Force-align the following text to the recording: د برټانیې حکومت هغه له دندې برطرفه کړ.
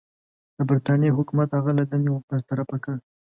د 0.57 0.59
برټانیې 0.69 1.15
حکومت 1.17 1.49
هغه 1.51 1.71
له 1.77 1.83
دندې 1.91 2.11
برطرفه 2.29 2.77
کړ. 2.83 2.95